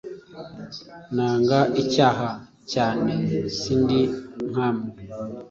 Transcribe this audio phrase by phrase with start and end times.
[1.15, 2.27] Nanga icyaha
[2.71, 3.13] cyane
[3.59, 3.99] sindi
[4.49, 4.89] nkamwe